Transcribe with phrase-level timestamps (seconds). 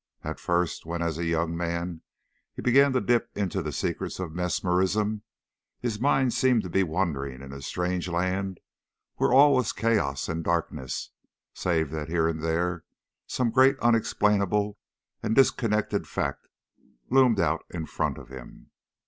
[0.23, 2.01] At first, when as a young man
[2.55, 5.21] he began to dip into the secrets of mesmerism,
[5.79, 8.59] his mind seemed to be wandering in a strange land
[9.17, 11.11] where all was chaos and darkness,
[11.53, 12.83] save that here and there
[13.27, 14.79] some great unexplainable
[15.21, 16.47] and disconnected fact
[17.11, 18.71] loomed out in front of him.